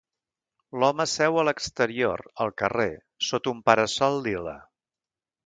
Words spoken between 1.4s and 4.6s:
a l'exterior al carrer sota un para-sol lila